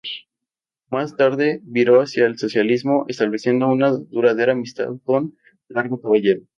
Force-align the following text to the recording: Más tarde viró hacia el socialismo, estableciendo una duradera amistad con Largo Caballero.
Más 0.89 1.15
tarde 1.15 1.59
viró 1.61 2.01
hacia 2.01 2.25
el 2.25 2.39
socialismo, 2.39 3.05
estableciendo 3.07 3.67
una 3.67 3.91
duradera 3.91 4.53
amistad 4.53 4.87
con 5.03 5.37
Largo 5.67 6.01
Caballero. 6.01 6.41